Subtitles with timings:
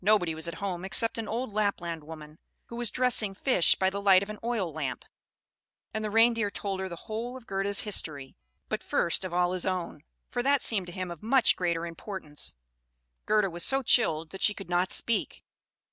[0.00, 4.02] Nobody was at home except an old Lapland woman, who was dressing fish by the
[4.02, 5.04] light of an oil lamp.
[5.92, 8.34] And the Reindeer told her the whole of Gerda's history,
[8.68, 12.56] but first of all his own; for that seemed to him of much greater importance.
[13.26, 15.44] Gerda was so chilled that she could not speak.